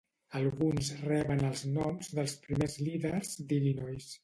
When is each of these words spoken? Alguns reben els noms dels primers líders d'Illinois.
Alguns 0.37 0.89
reben 1.03 1.43
els 1.51 1.61
noms 1.75 2.11
dels 2.17 2.35
primers 2.47 2.81
líders 2.89 3.39
d'Illinois. 3.53 4.13